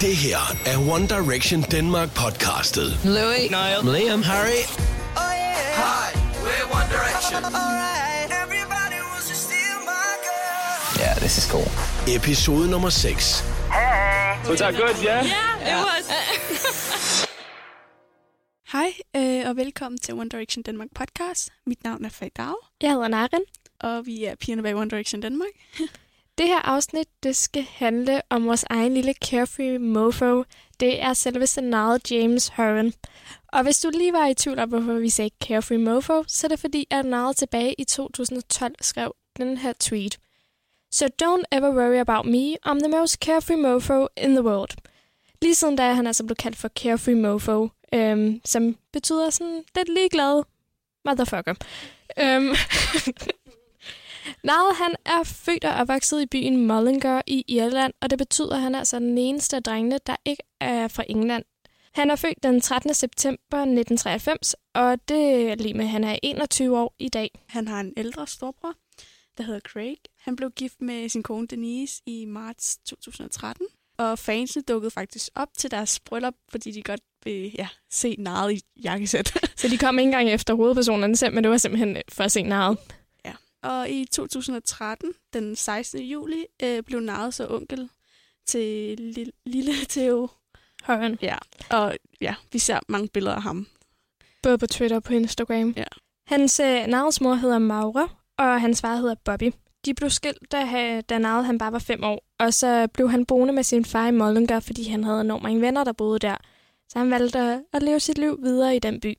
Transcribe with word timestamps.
Det 0.00 0.16
her 0.16 0.38
er 0.66 0.78
One 0.94 1.06
Direction 1.08 1.62
Denmark 1.62 2.14
podcastet. 2.14 2.88
Louis. 3.04 3.50
Niall. 3.50 3.80
Liam, 3.94 4.22
Harry 4.22 4.62
Hi, 5.82 6.08
we're 6.44 6.66
One 6.78 6.88
Direction. 6.96 7.40
Yeah, 11.00 11.14
this 11.18 11.38
is 11.38 11.46
cool. 11.52 11.68
episode 12.16 12.70
nummer 12.70 12.90
6. 12.90 13.44
Was 14.48 14.58
that 14.60 14.74
good, 14.74 14.96
yeah? 15.04 15.24
Yeah, 15.24 15.72
it 15.72 15.84
was. 15.88 16.04
Hej, 18.72 18.92
øh, 19.16 19.48
og 19.48 19.56
velkommen 19.56 19.98
til 19.98 20.14
One 20.14 20.28
Direction 20.28 20.62
Danmark 20.62 20.88
podcast. 20.94 21.48
Mit 21.66 21.84
navn 21.84 22.04
er 22.04 22.08
Faye 22.10 22.30
Jeg 22.82 22.90
hedder 22.92 23.08
Naren. 23.08 23.42
og 23.80 24.06
vi 24.06 24.24
er 24.24 24.34
pigerne 24.34 24.62
bag 24.62 24.76
One 24.76 24.90
Direction 24.90 25.20
Danmark. 25.20 25.50
Det 26.38 26.46
her 26.46 26.68
afsnit, 26.68 27.08
det 27.22 27.36
skal 27.36 27.62
handle 27.62 28.22
om 28.30 28.46
vores 28.46 28.64
egen 28.70 28.94
lille 28.94 29.14
carefree 29.24 29.78
mofo. 29.78 30.44
Det 30.80 31.02
er 31.02 31.12
selveste 31.12 31.60
navnet 31.60 32.10
James 32.10 32.48
Horan. 32.48 32.92
Og 33.48 33.62
hvis 33.62 33.80
du 33.80 33.90
lige 33.94 34.12
var 34.12 34.26
i 34.26 34.34
tvivl 34.34 34.58
om, 34.58 34.68
hvorfor 34.68 34.92
vi 34.92 35.10
sagde 35.10 35.30
carefree 35.44 35.78
mofo, 35.78 36.24
så 36.26 36.46
er 36.46 36.48
det 36.48 36.60
fordi, 36.60 36.86
at 36.90 37.04
Nile 37.04 37.34
tilbage 37.34 37.74
i 37.78 37.84
2012 37.84 38.74
skrev 38.80 39.14
den 39.36 39.56
her 39.56 39.72
tweet. 39.80 40.18
So 40.92 41.06
don't 41.22 41.42
ever 41.52 41.70
worry 41.70 41.98
about 41.98 42.26
me, 42.26 42.56
I'm 42.66 42.78
the 42.78 42.88
most 42.88 43.14
carefree 43.14 43.56
mofo 43.56 44.06
in 44.16 44.30
the 44.30 44.44
world. 44.44 44.70
Lige 45.42 45.54
siden 45.54 45.76
da 45.76 45.82
er 45.82 45.92
han 45.92 46.06
altså 46.06 46.24
blevet 46.24 46.38
kaldt 46.38 46.56
for 46.56 46.68
carefree 46.68 47.14
mofo, 47.14 47.68
øhm, 47.94 48.40
som 48.44 48.76
betyder 48.92 49.30
sådan 49.30 49.64
lidt 49.76 49.88
ligeglad 49.88 50.42
motherfucker. 51.04 51.54
Øhm, 52.18 52.54
Niall, 54.44 54.74
han 54.74 54.94
er 55.06 55.22
født 55.24 55.64
og 55.64 55.74
opvokset 55.74 56.22
i 56.22 56.26
byen 56.26 56.66
Mullingar 56.66 57.22
i 57.26 57.44
Irland, 57.48 57.92
og 58.00 58.10
det 58.10 58.18
betyder, 58.18 58.54
at 58.54 58.60
han 58.60 58.74
er 58.74 58.78
altså 58.78 58.98
den 58.98 59.18
eneste 59.18 59.56
af 59.56 59.62
drengene, 59.62 59.98
der 60.06 60.16
ikke 60.24 60.42
er 60.60 60.88
fra 60.88 61.04
England. 61.08 61.44
Han 61.92 62.10
er 62.10 62.16
født 62.16 62.42
den 62.42 62.60
13. 62.60 62.94
september 62.94 63.58
1993, 63.58 64.54
og 64.74 65.08
det 65.08 65.50
er 65.50 65.54
lige 65.54 65.74
med, 65.74 65.84
at 65.84 65.90
han 65.90 66.04
er 66.04 66.18
21 66.22 66.78
år 66.78 66.94
i 66.98 67.08
dag. 67.08 67.30
Han 67.48 67.68
har 67.68 67.80
en 67.80 67.92
ældre 67.96 68.26
storbror, 68.26 68.74
der 69.38 69.44
hedder 69.44 69.60
Craig. 69.60 69.96
Han 70.20 70.36
blev 70.36 70.50
gift 70.50 70.80
med 70.80 71.08
sin 71.08 71.22
kone 71.22 71.46
Denise 71.46 72.02
i 72.06 72.24
marts 72.24 72.78
2013. 72.78 73.66
Og 73.98 74.18
fansene 74.18 74.62
dukkede 74.62 74.90
faktisk 74.90 75.28
op 75.34 75.48
til 75.58 75.70
deres 75.70 76.00
bryllup, 76.00 76.34
fordi 76.50 76.70
de 76.70 76.82
godt 76.82 77.00
vil 77.24 77.54
ja, 77.58 77.68
se 77.90 78.16
narret 78.18 78.52
i 78.52 78.60
jakkesæt. 78.82 79.32
Så 79.56 79.68
de 79.68 79.78
kom 79.78 79.98
ikke 79.98 80.06
engang 80.06 80.30
efter 80.30 80.54
hovedpersonerne 80.54 81.16
selv, 81.16 81.34
men 81.34 81.44
det 81.44 81.50
var 81.50 81.56
simpelthen 81.56 81.96
for 82.12 82.24
at 82.24 82.32
se 82.32 82.42
Niall. 82.42 82.76
Og 83.62 83.90
i 83.90 84.04
2013, 84.04 85.12
den 85.32 85.56
16. 85.56 86.00
juli, 86.00 86.44
øh, 86.62 86.82
blev 86.82 87.00
narret 87.00 87.34
så 87.34 87.46
onkel 87.50 87.88
til 88.46 88.98
lille, 88.98 89.32
lille 89.46 89.72
Theo. 89.90 90.28
Horan. 90.84 91.18
Ja, 91.22 91.36
og 91.70 91.96
ja, 92.20 92.34
vi 92.52 92.58
ser 92.58 92.78
mange 92.88 93.08
billeder 93.08 93.36
af 93.36 93.42
ham. 93.42 93.66
Både 94.42 94.58
på 94.58 94.66
Twitter 94.66 94.96
og 94.96 95.02
på 95.02 95.12
Instagram. 95.12 95.74
Ja. 95.76 95.84
Hans 96.26 96.60
øh, 96.60 96.86
Nialls 96.86 97.20
mor 97.20 97.34
hedder 97.34 97.58
Maura, 97.58 98.08
og 98.38 98.60
hans 98.60 98.80
far 98.80 98.96
hedder 98.96 99.14
Bobby. 99.24 99.52
De 99.84 99.94
blev 99.94 100.10
skilt, 100.10 100.52
da, 100.52 101.00
da 101.00 101.18
Niall 101.18 101.44
han 101.44 101.58
bare 101.58 101.72
var 101.72 101.78
fem 101.78 102.04
år, 102.04 102.24
og 102.38 102.54
så 102.54 102.88
blev 102.94 103.10
han 103.10 103.26
boende 103.26 103.54
med 103.54 103.62
sin 103.62 103.84
far 103.84 104.06
i 104.06 104.10
Mullingar, 104.10 104.60
fordi 104.60 104.88
han 104.88 105.04
havde 105.04 105.20
enormt 105.20 105.42
mange 105.42 105.60
venner, 105.60 105.84
der 105.84 105.92
boede 105.92 106.18
der. 106.18 106.36
Så 106.88 106.98
han 106.98 107.10
valgte 107.10 107.38
at, 107.38 107.62
at 107.72 107.82
leve 107.82 108.00
sit 108.00 108.18
liv 108.18 108.38
videre 108.42 108.76
i 108.76 108.78
den 108.78 109.00
by. 109.00 109.14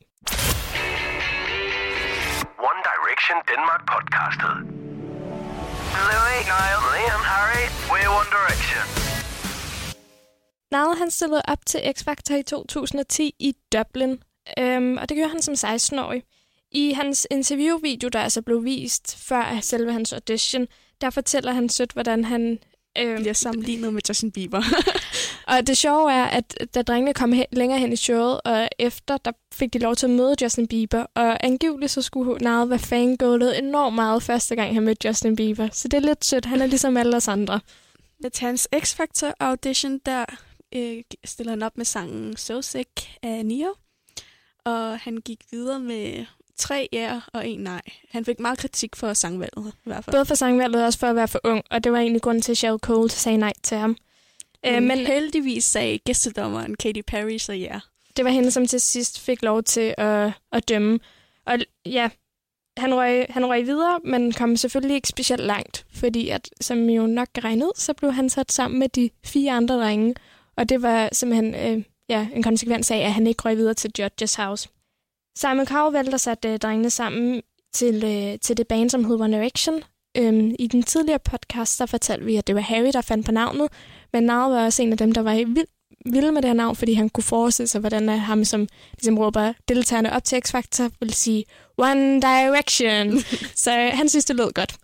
Direction 3.30 3.56
Denmark 3.56 3.82
podcastet. 3.94 4.56
Louis, 6.10 6.40
Niall, 6.52 6.82
Liam, 6.96 7.24
Harry, 7.34 7.66
we're 7.92 8.12
One 8.20 8.30
Direction. 8.38 8.84
Niall 10.72 10.98
han 10.98 11.12
stillede 11.12 11.42
op 11.48 11.66
til 11.66 11.80
X-Factor 11.98 12.36
i 12.36 12.44
2010 12.44 13.36
i 13.40 13.56
Dublin, 13.74 14.24
øhm, 14.60 14.98
og 14.98 15.10
det 15.10 15.18
gjorde 15.18 15.32
han 15.32 15.42
som 15.42 15.54
16-årig. 15.54 16.24
I 16.72 16.92
hans 16.92 17.28
interviewvideo, 17.32 18.10
der 18.10 18.20
altså 18.20 18.42
blev 18.42 18.64
vist 18.64 19.28
før 19.28 19.60
selve 19.62 19.94
hans 19.94 20.14
audition, 20.14 20.68
der 21.02 21.10
fortæller 21.10 21.52
han 21.52 21.70
sødt, 21.70 21.92
hvordan 21.92 22.26
han... 22.26 22.60
Øh, 22.98 23.18
Bliver 23.18 23.34
sammenlignet 23.34 23.94
med 23.94 24.02
Justin 24.10 24.32
Bieber. 24.32 24.62
Og 25.50 25.68
det 25.68 25.78
sjove 25.78 26.12
er, 26.12 26.26
at 26.26 26.68
da 26.76 26.82
drengene 26.82 27.14
kom 27.14 27.32
hen, 27.32 27.46
længere 27.52 27.80
hen 27.80 27.94
i 27.94 27.96
showet, 27.96 28.42
og 28.46 28.70
efter, 28.80 29.18
der 29.18 29.32
fik 29.54 29.74
de 29.74 29.80
lov 29.80 29.96
til 29.96 30.06
at 30.06 30.10
møde 30.10 30.36
Justin 30.42 30.68
Bieber, 30.68 31.06
og 31.16 31.46
angiveligt 31.46 31.92
så 31.92 32.02
skulle 32.02 32.38
Niall 32.42 32.70
være 32.70 32.80
fangirlet 32.80 33.60
enormt 33.60 33.96
meget 33.96 34.24
første 34.24 34.56
gang, 34.56 34.74
han 34.74 34.84
mødte 34.84 35.08
Justin 35.08 35.36
Bieber. 35.36 35.70
Så 35.72 35.88
det 35.88 35.98
er 35.98 36.02
lidt 36.02 36.26
sødt. 36.26 36.46
Han 36.46 36.62
er 36.62 36.66
ligesom 36.66 36.98
alle 36.98 37.16
os 37.18 37.28
andre. 37.28 37.60
Til 38.34 38.46
hans 38.46 38.68
X-Factor 38.76 39.34
audition, 39.40 40.00
der 40.06 40.26
øh, 40.76 41.04
stiller 41.26 41.52
han 41.52 41.64
op 41.64 41.78
med 41.78 41.86
sangen 41.86 42.38
So 42.38 42.62
Sick 42.62 42.90
af 43.24 43.46
Nio. 43.46 43.76
Og 44.66 45.00
han 45.00 45.18
gik 45.18 45.40
videre 45.52 45.80
med 45.80 46.26
tre 46.60 46.90
ja 46.94 47.22
og 47.34 47.48
en 47.48 47.60
nej. 47.60 47.82
Han 48.12 48.26
fik 48.26 48.40
meget 48.40 48.58
kritik 48.58 48.96
for 48.96 49.14
sangvalget 49.14 49.74
i 49.86 49.90
hvert 49.90 50.06
fald. 50.06 50.16
Både 50.16 50.26
for 50.26 50.36
sangvalget 50.36 50.82
og 50.82 50.86
også 50.86 51.00
for 51.00 51.08
at 51.08 51.16
være 51.16 51.28
for 51.28 51.40
ung, 51.44 51.64
og 51.72 51.84
det 51.84 51.92
var 51.92 51.98
egentlig 51.98 52.22
grunden 52.22 52.42
til, 52.42 52.52
at 52.52 52.58
Cheryl 52.58 52.80
Cole 52.80 53.10
sagde 53.10 53.38
nej 53.38 53.54
til 53.64 53.78
ham. 53.78 53.98
Øh, 54.66 54.74
men, 54.74 54.88
men 54.88 54.98
heldigvis 54.98 55.64
sagde 55.64 55.98
gæstedommeren 55.98 56.76
Katy 56.76 57.02
Perry 57.08 57.38
så 57.38 57.54
ja. 57.54 57.80
det 58.18 58.26
var 58.26 58.32
hende, 58.32 58.52
som 58.52 58.68
til 58.68 58.82
sidst 58.82 59.20
fik 59.20 59.42
lov 59.42 59.64
til 59.64 59.96
at, 59.98 60.32
at 60.52 60.70
dømme. 60.70 61.00
Og 61.46 61.58
ja, 61.86 62.10
han 62.78 62.96
røg, 62.96 63.26
han 63.30 63.46
røg 63.46 63.66
videre, 63.66 64.00
men 64.04 64.32
kom 64.32 64.58
selvfølgelig 64.58 64.96
ikke 64.96 65.08
specielt 65.08 65.44
langt, 65.44 65.86
fordi 65.94 66.30
at, 66.30 66.50
som 66.62 66.90
jo 66.90 67.08
nok 67.08 67.28
kan 67.34 67.44
regne 67.44 67.66
ud, 67.66 67.72
så 67.76 67.94
blev 67.94 68.12
han 68.12 68.30
sat 68.30 68.52
sammen 68.52 68.80
med 68.80 68.90
de 68.90 69.10
fire 69.26 69.52
andre 69.52 69.76
drenge, 69.76 70.16
og 70.58 70.70
det 70.70 70.82
var 70.82 71.10
simpelthen 71.12 71.56
øh, 71.56 71.84
ja, 72.10 72.28
en 72.34 72.44
konsekvens 72.44 72.92
af, 72.92 72.98
at 72.98 73.14
han 73.14 73.28
ikke 73.28 73.44
røg 73.46 73.58
videre 73.58 73.74
til 73.74 73.92
Judges 74.00 74.36
House. 74.36 74.70
Simon 75.42 75.66
Cowell 75.66 76.14
at 76.14 76.22
sætte 76.22 76.50
øh, 76.50 76.60
drengene 76.60 76.90
sammen 76.90 77.42
til, 77.74 78.04
øh, 78.04 78.40
til 78.40 78.58
det 78.58 78.68
band, 78.68 78.90
som 78.90 79.04
hedder 79.04 79.24
One 79.24 79.38
Direction. 79.38 79.84
Øhm, 80.18 80.56
I 80.60 80.68
den 80.68 80.84
tidligere 80.84 81.20
podcast, 81.20 81.80
der 81.80 81.86
fortalte 81.86 82.26
vi, 82.26 82.36
at 82.36 82.48
det 82.48 82.56
var 82.56 82.62
Harry, 82.62 82.90
der 82.94 83.02
fandt 83.02 83.26
på 83.26 83.32
navnet, 83.32 83.68
men 84.14 84.24
Niall 84.24 84.52
var 84.52 84.66
også 84.66 84.84
en 84.84 84.92
af 84.92 84.98
dem, 84.98 85.12
der 85.12 85.22
var 85.22 85.34
vild, 85.34 85.68
vild 86.06 86.32
med 86.32 86.42
det 86.42 86.50
her 86.50 86.56
navn, 86.56 86.76
fordi 86.76 86.94
han 86.94 87.10
kunne 87.10 87.24
forestille 87.24 87.68
sig, 87.68 87.80
hvordan 87.82 88.10
øh, 88.10 88.20
ham, 88.20 88.46
som 88.46 88.68
ligesom 88.94 89.18
råber 89.18 89.54
deltagerne 89.68 90.14
op 90.14 90.24
til 90.24 90.42
X-Factor, 90.48 90.90
vil 91.00 91.14
sige 91.14 91.46
One 91.78 92.22
Direction. 92.22 93.20
Så 93.66 93.80
øh, 93.80 93.92
han 93.94 94.10
synes, 94.10 94.26
det 94.26 94.36
lød 94.36 94.52
godt. 94.54 94.76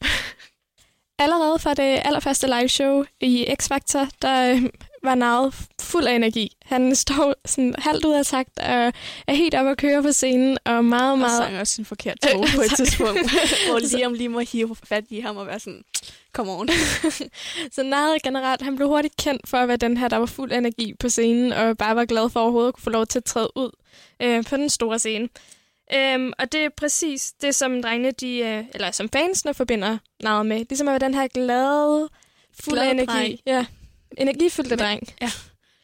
Allerede 1.19 1.59
fra 1.59 1.73
det 1.73 2.01
allerførste 2.05 2.47
live 2.47 2.69
show 2.69 3.03
i 3.21 3.45
X-Factor, 3.61 4.09
der 4.21 4.51
øh, 4.53 4.63
var 5.05 5.15
Niall 5.15 5.53
fuld 5.81 6.05
af 6.05 6.13
energi. 6.15 6.51
Han 6.65 6.95
står 6.95 7.35
sådan 7.45 7.75
halvt 7.77 8.05
ud 8.05 8.13
af 8.13 8.25
takt 8.25 8.59
og 8.59 8.93
er 9.27 9.33
helt 9.33 9.55
oppe 9.55 9.71
at 9.71 9.77
køre 9.77 10.03
på 10.03 10.11
scenen, 10.11 10.57
og 10.65 10.85
meget, 10.85 11.11
Og 11.11 11.17
meget... 11.17 11.37
sang 11.37 11.59
også 11.59 11.81
en 11.81 11.85
forkert 11.85 12.17
tone 12.21 12.47
på 12.55 12.61
et 12.61 12.71
tidspunkt, 12.77 13.19
hvor 13.69 13.79
Liam 13.97 14.13
lige 14.13 14.29
må 14.29 14.39
hive 14.39 14.75
fat 14.83 15.03
i 15.09 15.19
ham 15.19 15.37
og 15.37 15.47
være 15.47 15.59
sådan, 15.59 15.81
come 16.33 16.51
on. 16.51 16.69
Så 17.75 17.83
Niall 17.83 18.19
generelt, 18.23 18.61
han 18.61 18.75
blev 18.75 18.87
hurtigt 18.87 19.17
kendt 19.17 19.49
for 19.49 19.57
at 19.57 19.67
være 19.67 19.77
den 19.77 19.97
her, 19.97 20.07
der 20.07 20.17
var 20.17 20.25
fuld 20.25 20.51
energi 20.51 20.93
på 20.99 21.09
scenen, 21.09 21.53
og 21.53 21.77
bare 21.77 21.95
var 21.95 22.05
glad 22.05 22.29
for 22.29 22.39
overhovedet 22.39 22.67
at 22.67 22.73
kunne 22.73 22.83
få 22.83 22.89
lov 22.89 23.05
til 23.05 23.19
at 23.19 23.25
træde 23.25 23.49
ud 23.55 23.69
øh, 24.21 24.43
på 24.43 24.57
den 24.57 24.69
store 24.69 24.99
scene. 24.99 25.29
Øhm, 25.93 26.33
og 26.39 26.51
det 26.51 26.65
er 26.65 26.69
præcis 26.77 27.33
det, 27.41 27.55
som 27.55 27.81
drengene, 27.81 28.11
de, 28.11 28.37
øh, 28.37 28.63
eller 28.73 28.91
som 28.91 29.09
fansene 29.09 29.53
forbinder 29.53 29.97
Niall 30.23 30.45
med. 30.45 30.57
Ligesom 30.69 30.87
at 30.87 30.91
være 30.91 30.99
den 31.09 31.13
her 31.13 31.27
glade, 31.27 32.09
fuld 32.63 32.77
af 32.77 32.83
Glade 32.83 32.91
energi. 32.91 33.11
dreng. 33.11 33.39
Ja, 33.45 33.65
energifyldte 34.17 34.75
dreng. 34.75 35.07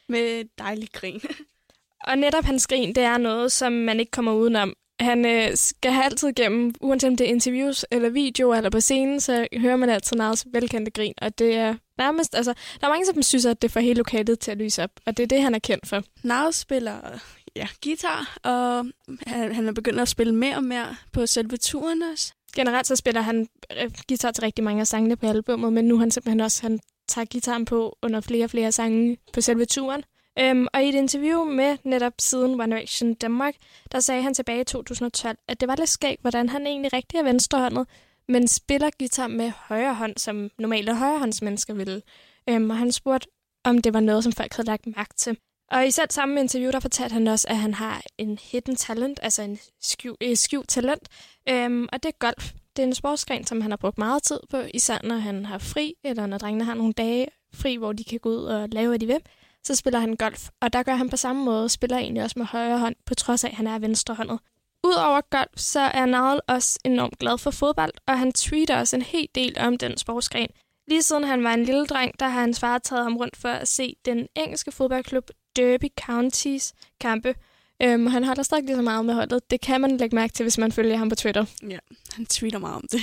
Med 0.08 0.44
dejlig 0.58 0.88
grin. 0.92 1.20
Og 2.08 2.18
netop 2.18 2.44
hans 2.44 2.66
grin, 2.66 2.94
det 2.94 3.02
er 3.02 3.18
noget, 3.18 3.52
som 3.52 3.72
man 3.72 4.00
ikke 4.00 4.10
kommer 4.10 4.32
udenom. 4.32 4.74
Han 5.00 5.26
øh, 5.26 5.50
skal 5.54 5.92
have 5.92 6.04
altid 6.04 6.32
gennem, 6.32 6.74
uanset 6.80 7.08
om 7.08 7.16
det 7.16 7.24
er 7.26 7.28
interviews 7.28 7.84
eller 7.90 8.08
videoer 8.08 8.56
eller 8.56 8.70
på 8.70 8.80
scenen, 8.80 9.20
så 9.20 9.46
hører 9.56 9.76
man 9.76 9.90
altid 9.90 10.16
Niles 10.16 10.46
velkendte 10.52 10.90
grin. 10.90 11.14
Og 11.22 11.38
det 11.38 11.54
er 11.54 11.74
nærmest, 11.98 12.34
altså, 12.34 12.54
der 12.80 12.86
er 12.86 12.90
mange, 12.90 13.06
som 13.06 13.22
synes, 13.22 13.46
at 13.46 13.62
det 13.62 13.70
får 13.70 13.80
hele 13.80 13.98
lokalet 13.98 14.38
til 14.38 14.50
at 14.50 14.58
lyse 14.58 14.82
op. 14.82 14.90
Og 15.06 15.16
det 15.16 15.22
er 15.22 15.26
det, 15.26 15.42
han 15.42 15.54
er 15.54 15.58
kendt 15.58 15.88
for. 15.88 16.02
Niall 16.22 16.52
spiller 16.52 17.18
ja, 17.56 17.68
guitar, 17.84 18.38
og 18.42 18.86
han, 19.26 19.54
han 19.54 19.68
er 19.68 19.72
begyndt 19.72 20.00
at 20.00 20.08
spille 20.08 20.34
mere 20.34 20.56
og 20.56 20.64
mere 20.64 20.96
på 21.12 21.26
selve 21.26 21.56
turen 21.56 22.02
også. 22.02 22.32
Generelt 22.56 22.86
så 22.86 22.96
spiller 22.96 23.20
han 23.20 23.48
øh, 23.82 23.90
guitar 24.08 24.30
til 24.30 24.42
rigtig 24.42 24.64
mange 24.64 24.80
af 24.80 24.86
sangene 24.86 25.16
på 25.16 25.26
albumet, 25.26 25.72
men 25.72 25.84
nu 25.84 25.94
er 25.94 25.98
han 25.98 26.10
simpelthen 26.10 26.40
også, 26.40 26.62
han 26.62 26.80
tager 27.12 27.24
gitaren 27.24 27.64
på 27.64 27.98
under 28.02 28.20
flere 28.20 28.44
og 28.44 28.50
flere 28.50 28.72
sange 28.72 29.16
på 29.32 29.40
selve 29.40 29.64
turen. 29.64 30.02
Øhm, 30.38 30.66
og 30.74 30.84
i 30.84 30.88
et 30.88 30.94
interview 30.94 31.44
med 31.44 31.76
netop 31.84 32.12
siden 32.18 32.60
One 32.60 32.76
Direction 32.76 33.14
Danmark, 33.14 33.54
der 33.92 34.00
sagde 34.00 34.22
han 34.22 34.34
tilbage 34.34 34.60
i 34.60 34.64
2012, 34.64 35.38
at 35.48 35.60
det 35.60 35.68
var 35.68 35.76
lidt 35.76 35.88
skægt, 35.88 36.20
hvordan 36.20 36.48
han 36.48 36.66
egentlig 36.66 36.92
rigtig 36.92 37.18
er 37.18 37.22
venstrehåndet, 37.22 37.86
men 38.28 38.48
spiller 38.48 38.90
guitar 38.98 39.26
med 39.26 39.52
højre 39.56 39.94
hånd, 39.94 40.16
som 40.16 40.50
normale 40.58 40.96
højrehåndsmennesker 40.96 41.74
ville. 41.74 42.02
Øhm, 42.48 42.70
og 42.70 42.76
han 42.76 42.92
spurgte, 42.92 43.28
om 43.64 43.82
det 43.82 43.94
var 43.94 44.00
noget, 44.00 44.24
som 44.24 44.32
folk 44.32 44.52
havde 44.52 44.66
lagt 44.66 44.86
mærke 44.96 45.14
til. 45.14 45.38
Og 45.70 45.86
i 45.86 45.90
selv 45.90 46.10
samme 46.10 46.40
interview, 46.40 46.70
der 46.70 46.80
fortalte 46.80 47.12
han 47.12 47.28
også, 47.28 47.48
at 47.48 47.56
han 47.56 47.74
har 47.74 48.02
en 48.18 48.38
hidden 48.42 48.76
talent, 48.76 49.20
altså 49.22 49.42
en 49.42 49.58
skjult 49.80 50.38
skjul 50.38 50.66
talent, 50.66 51.08
øhm, 51.48 51.88
og 51.92 52.02
det 52.02 52.08
er 52.08 52.18
golf. 52.18 52.52
Det 52.76 52.82
er 52.82 52.86
en 52.86 52.94
sportsgren, 52.94 53.44
som 53.44 53.60
han 53.60 53.70
har 53.70 53.76
brugt 53.76 53.98
meget 53.98 54.22
tid 54.22 54.40
på, 54.50 54.56
især 54.74 54.98
når 55.04 55.16
han 55.16 55.46
har 55.46 55.58
fri, 55.58 55.94
eller 56.04 56.26
når 56.26 56.38
drengene 56.38 56.64
har 56.64 56.74
nogle 56.74 56.92
dage 56.92 57.26
fri, 57.54 57.76
hvor 57.76 57.92
de 57.92 58.04
kan 58.04 58.20
gå 58.20 58.28
ud 58.28 58.44
og 58.44 58.68
lave, 58.68 58.88
hvad 58.88 58.98
de 58.98 59.06
vil, 59.06 59.20
så 59.64 59.74
spiller 59.74 60.00
han 60.00 60.16
golf. 60.16 60.48
Og 60.60 60.72
der 60.72 60.82
gør 60.82 60.94
han 60.94 61.08
på 61.10 61.16
samme 61.16 61.44
måde, 61.44 61.68
spiller 61.68 61.98
egentlig 61.98 62.22
også 62.22 62.38
med 62.38 62.46
højre 62.46 62.78
hånd, 62.78 62.96
på 63.06 63.14
trods 63.14 63.44
af, 63.44 63.48
at 63.48 63.54
han 63.54 63.66
er 63.66 63.78
venstrehåndet. 63.78 64.38
Udover 64.84 65.20
golf, 65.30 65.50
så 65.56 65.80
er 65.80 66.06
Nadal 66.06 66.40
også 66.48 66.78
enormt 66.84 67.18
glad 67.18 67.38
for 67.38 67.50
fodbold, 67.50 67.92
og 68.06 68.18
han 68.18 68.32
tweeter 68.32 68.78
også 68.78 68.96
en 68.96 69.02
hel 69.02 69.28
del 69.34 69.58
om 69.58 69.78
den 69.78 69.96
sportsgren. 69.96 70.48
Lige 70.88 71.02
siden 71.02 71.24
han 71.24 71.44
var 71.44 71.54
en 71.54 71.64
lille 71.64 71.86
dreng, 71.86 72.20
der 72.20 72.28
har 72.28 72.40
hans 72.40 72.60
far 72.60 72.78
taget 72.78 73.02
ham 73.02 73.16
rundt 73.16 73.36
for 73.36 73.48
at 73.48 73.68
se 73.68 73.96
den 74.04 74.28
engelske 74.36 74.72
fodboldklub 74.72 75.30
Derby 75.56 75.88
Counties 76.00 76.74
kampe. 77.00 77.34
Øhm, 77.82 78.06
han 78.06 78.24
holder 78.24 78.42
stadig 78.42 78.64
lige 78.64 78.76
så 78.76 78.82
meget 78.82 79.04
med 79.04 79.14
holdet. 79.14 79.50
Det 79.50 79.60
kan 79.60 79.80
man 79.80 79.96
lægge 79.96 80.16
mærke 80.16 80.32
til, 80.32 80.44
hvis 80.44 80.58
man 80.58 80.72
følger 80.72 80.96
ham 80.96 81.08
på 81.08 81.14
Twitter. 81.14 81.44
Ja, 81.68 81.78
han 82.12 82.26
tweeter 82.26 82.58
meget 82.58 82.76
om 82.76 82.84
det. 82.92 83.00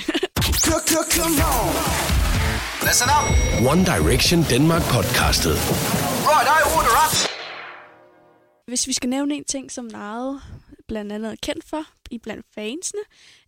Listen 2.86 3.08
up. 3.18 3.26
One 3.72 3.84
Direction 3.84 4.40
Denmark 4.50 4.82
podcastet. 4.94 5.54
Right, 6.30 6.48
I 6.56 6.60
order 6.76 6.94
up. 7.04 7.30
Hvis 8.66 8.86
vi 8.86 8.92
skal 8.92 9.08
nævne 9.10 9.34
en 9.34 9.44
ting, 9.44 9.72
som 9.72 9.84
Nile 9.84 10.40
blandt 10.88 11.12
andet 11.12 11.32
er 11.32 11.36
kendt 11.42 11.64
for 11.68 11.82
i 12.10 12.18
blandt 12.18 12.46
fansene, 12.54 13.00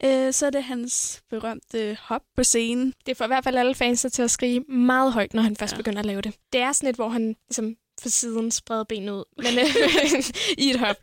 øh, 0.05 0.33
så 0.33 0.47
er 0.47 0.51
det 0.51 0.65
hans 0.65 1.23
berømte 1.31 1.99
hop 2.01 2.23
på 2.37 2.45
scenen. 2.45 2.95
Det 3.07 3.17
får 3.17 3.25
i 3.25 3.27
hvert 3.29 3.45
fald 3.45 3.57
alle 3.57 3.75
fansene 3.75 4.11
til 4.11 4.23
at 4.23 4.31
skrige 4.31 4.61
meget 4.61 5.13
højt, 5.13 5.35
når 5.35 5.43
han 5.43 5.57
først 5.57 5.73
ja. 5.73 5.77
begynder 5.77 5.99
at 5.99 6.07
lave 6.07 6.21
det. 6.21 6.35
Det 6.53 6.61
er 6.61 6.73
sådan 6.73 6.89
et, 6.89 6.97
hvor 6.97 7.09
han 7.09 7.37
ligesom 7.49 7.75
for 8.03 8.09
siden 8.09 8.51
spreder 8.51 8.85
benet 8.85 9.13
ud 9.13 9.25
men, 9.37 9.59
øh, 9.59 10.25
i 10.65 10.71
et 10.71 10.79
hop. 10.79 10.97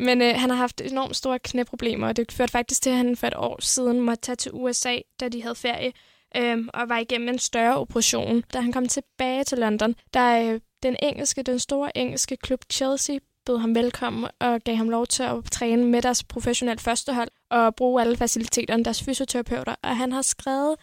Men 0.00 0.22
øh, 0.22 0.34
han 0.34 0.50
har 0.50 0.56
haft 0.56 0.80
enormt 0.80 1.16
store 1.16 1.38
knæproblemer, 1.38 2.08
og 2.08 2.16
det 2.16 2.32
førte 2.32 2.52
faktisk 2.52 2.82
til, 2.82 2.90
at 2.90 2.96
han 2.96 3.16
for 3.16 3.26
et 3.26 3.34
år 3.36 3.56
siden 3.60 4.00
måtte 4.00 4.22
tage 4.22 4.36
til 4.36 4.52
USA, 4.54 4.98
da 5.20 5.28
de 5.28 5.42
havde 5.42 5.54
ferie, 5.54 5.92
øh, 6.36 6.58
og 6.74 6.88
var 6.88 6.98
igennem 6.98 7.28
en 7.28 7.38
større 7.38 7.76
operation. 7.76 8.42
Da 8.52 8.60
han 8.60 8.72
kom 8.72 8.88
tilbage 8.88 9.44
til 9.44 9.58
London, 9.58 9.94
der 10.14 10.52
øh, 10.52 10.60
den 10.82 10.96
engelske, 11.02 11.42
den 11.42 11.58
store 11.58 11.96
engelske 11.96 12.36
klub 12.36 12.60
Chelsea 12.72 13.18
bød 13.46 13.58
ham 13.58 13.74
velkommen 13.74 14.30
og 14.40 14.60
gav 14.60 14.76
ham 14.76 14.88
lov 14.88 15.06
til 15.06 15.22
at 15.22 15.44
træne 15.52 15.84
med 15.84 16.02
deres 16.02 16.24
professionelle 16.24 16.80
førstehold 16.80 17.28
og 17.50 17.74
bruge 17.74 18.02
alle 18.02 18.16
faciliteterne, 18.16 18.84
deres 18.84 19.02
fysioterapeuter. 19.02 19.74
Og 19.82 19.96
han 19.96 20.12
har 20.12 20.22
skrevet 20.22 20.76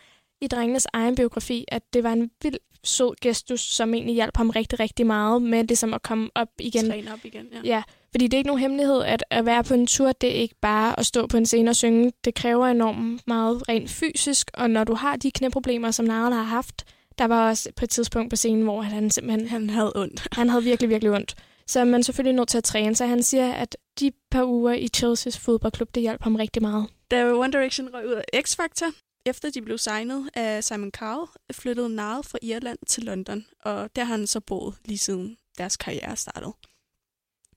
i 0.43 0.47
drengenes 0.47 0.87
egen 0.93 1.15
biografi, 1.15 1.65
at 1.67 1.81
det 1.93 2.03
var 2.03 2.13
en 2.13 2.31
vild 2.43 2.57
sød 2.83 3.15
gestus, 3.21 3.61
som 3.61 3.93
egentlig 3.93 4.15
hjalp 4.15 4.37
ham 4.37 4.49
rigtig, 4.49 4.79
rigtig 4.79 5.05
meget 5.05 5.41
med 5.41 5.63
ligesom 5.63 5.93
at 5.93 6.03
komme 6.03 6.29
op 6.35 6.47
igen. 6.59 6.89
Træne 6.89 7.13
op 7.13 7.25
igen, 7.25 7.45
ja. 7.53 7.59
Ja, 7.63 7.83
fordi 8.11 8.27
det 8.27 8.33
er 8.33 8.37
ikke 8.37 8.47
nogen 8.47 8.61
hemmelighed, 8.61 9.03
at 9.03 9.23
at 9.29 9.45
være 9.45 9.63
på 9.63 9.73
en 9.73 9.87
tur, 9.87 10.11
det 10.11 10.29
er 10.29 10.41
ikke 10.41 10.55
bare 10.61 10.99
at 10.99 11.05
stå 11.05 11.27
på 11.27 11.37
en 11.37 11.45
scene 11.45 11.69
og 11.69 11.75
synge. 11.75 12.11
Det 12.25 12.35
kræver 12.35 12.67
enormt 12.67 13.27
meget 13.27 13.69
rent 13.69 13.89
fysisk, 13.89 14.51
og 14.53 14.69
når 14.69 14.83
du 14.83 14.93
har 14.93 15.15
de 15.15 15.31
knæproblemer, 15.31 15.91
som 15.91 16.05
Narl 16.05 16.33
har 16.33 16.43
haft, 16.43 16.83
der 17.17 17.25
var 17.25 17.49
også 17.49 17.69
på 17.75 17.85
et 17.85 17.89
tidspunkt 17.89 18.29
på 18.29 18.35
scenen, 18.35 18.63
hvor 18.63 18.81
han 18.81 19.09
simpelthen... 19.09 19.47
Han 19.47 19.69
havde 19.69 19.91
ondt. 19.95 20.27
Han 20.37 20.49
havde 20.49 20.63
virkelig, 20.63 20.89
virkelig 20.89 21.11
ondt. 21.11 21.35
Så 21.67 21.79
er 21.79 21.83
man 21.83 22.03
selvfølgelig 22.03 22.35
nødt 22.35 22.49
til 22.49 22.57
at 22.57 22.63
træne, 22.63 22.95
så 22.95 23.05
han 23.05 23.23
siger, 23.23 23.53
at 23.53 23.77
de 23.99 24.11
par 24.31 24.43
uger 24.43 24.73
i 24.73 24.87
Chelsea's 24.97 25.39
fodboldklub, 25.39 25.95
det 25.95 26.01
hjalp 26.01 26.23
ham 26.23 26.35
rigtig 26.35 26.61
meget. 26.61 26.87
Da 27.11 27.33
One 27.33 27.51
Direction 27.51 27.89
røg 27.93 28.07
ud 28.07 28.13
af 28.13 28.41
X-Factor, 28.41 28.91
efter 29.25 29.49
de 29.49 29.61
blev 29.61 29.77
signet 29.77 30.29
af 30.33 30.63
Simon 30.63 30.91
Cowell, 30.91 31.27
flyttede 31.51 31.89
Niall 31.89 32.23
fra 32.23 32.37
Irland 32.41 32.77
til 32.87 33.03
London, 33.03 33.45
og 33.61 33.95
der 33.95 34.03
har 34.03 34.15
han 34.17 34.27
så 34.27 34.39
boet 34.39 34.75
lige 34.85 34.97
siden 34.97 35.37
deres 35.57 35.77
karriere 35.77 36.15
startede. 36.15 36.53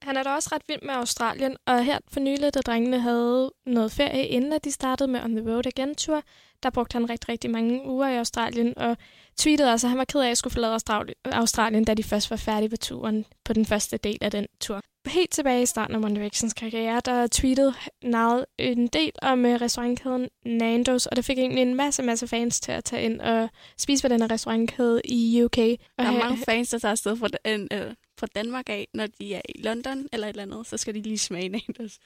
Han 0.03 0.17
er 0.17 0.23
da 0.23 0.31
også 0.31 0.49
ret 0.53 0.63
vild 0.69 0.83
med 0.83 0.95
Australien, 0.95 1.57
og 1.67 1.85
her 1.85 1.99
for 2.09 2.21
nylig, 2.21 2.55
da 2.55 2.61
drengene 2.61 3.01
havde 3.01 3.53
noget 3.67 3.93
ferie, 3.93 4.27
inden 4.27 4.53
at 4.53 4.65
de 4.65 4.73
startede 4.73 5.11
med 5.11 5.21
On 5.25 5.37
The 5.37 5.53
Road 5.53 5.67
Again 5.67 5.95
Tour, 5.95 6.23
der 6.67 6.71
brugte 6.71 6.93
han 6.95 7.11
rigtig, 7.11 7.29
rigtig 7.29 7.51
mange 7.51 7.85
uger 7.85 8.09
i 8.09 8.17
Australien, 8.17 8.79
og 8.79 8.97
tweetede 9.37 9.73
også, 9.73 9.87
at 9.87 9.89
han 9.91 9.99
var 9.99 10.05
ked 10.05 10.21
af 10.21 10.31
at 10.31 10.39
skulle 10.39 10.53
forlade 10.53 10.79
Australien, 11.25 11.85
da 11.85 11.95
de 11.95 12.03
først 12.03 12.31
var 12.31 12.37
færdige 12.37 12.69
på 12.69 12.77
turen 12.77 13.25
på 13.45 13.53
den 13.53 13.67
første 13.67 13.97
del 13.97 14.19
af 14.21 14.31
den 14.31 14.47
tur. 14.61 14.81
Helt 15.07 15.31
tilbage 15.31 15.63
i 15.63 15.67
starten 15.67 15.97
af 15.97 15.99
One 15.99 16.15
Directions 16.15 16.55
karriere, 16.55 17.01
der 17.05 17.27
tweetede 17.27 17.75
Niall 18.05 18.45
en 18.59 18.87
del 18.87 19.13
om 19.23 19.45
uh, 19.45 19.51
restaurantkæden 19.51 20.29
Nando's, 20.47 21.07
og 21.11 21.17
det 21.17 21.25
fik 21.25 21.39
egentlig 21.39 21.63
en 21.63 21.75
masse, 21.75 22.03
masse 22.03 22.29
fans 22.29 22.61
til 22.61 22.73
at 22.73 22.85
tage 22.85 23.03
ind 23.03 23.21
og 23.21 23.49
spise 23.79 24.03
på 24.03 24.09
den 24.09 24.21
her 24.21 24.31
restaurantkæde 24.31 25.01
i 25.05 25.43
UK. 25.45 25.59
Og 25.59 26.05
Der 26.05 26.05
er 26.05 26.19
mange 26.19 26.45
fans, 26.45 26.69
der 26.69 26.79
tager 26.79 26.93
afsted 26.93 27.17
fra, 27.17 27.29
den, 27.29 27.69
øh, 27.73 27.95
fra 28.19 28.27
Danmark 28.35 28.69
af, 28.69 28.89
når 28.95 29.07
de 29.07 29.35
er 29.35 29.41
i 29.49 29.63
London 29.63 30.07
eller 30.13 30.27
et 30.27 30.31
eller 30.31 30.43
andet, 30.43 30.67
så 30.67 30.77
skal 30.77 30.95
de 30.95 31.03
lige 31.03 31.19
smage 31.19 31.49
Nandos. 31.49 31.99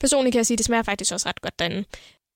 Personligt 0.00 0.32
kan 0.32 0.38
jeg 0.38 0.46
sige, 0.46 0.54
at 0.54 0.58
det 0.58 0.66
smager 0.66 0.82
faktisk 0.82 1.12
også 1.12 1.28
ret 1.28 1.40
godt 1.40 1.58
derinde. 1.58 1.84